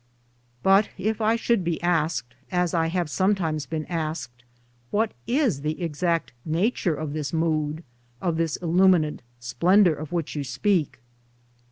But 0.63 0.89
if 0.97 1.21
I 1.21 1.35
should 1.35 1.63
be 1.63 1.79
asked— 1.83 2.33
as 2.61 2.73
I 2.73 2.87
have 2.87 3.07
sometimes 3.07 3.67
been 3.67 3.85
asked— 3.85 4.43
What 4.89 5.11
is 5.27 5.61
the 5.61 5.79
exact 5.79 6.33
nature 6.43 6.95
of 6.95 7.13
this 7.13 7.31
mood, 7.31 7.83
of 8.19 8.35
this 8.37 8.55
illuminant 8.55 9.21
splendour, 9.39 9.93
of 9.93 10.11
which 10.11 10.35
you 10.35 10.43
speak 10.43 10.97